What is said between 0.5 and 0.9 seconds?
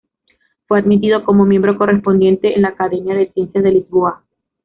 Fue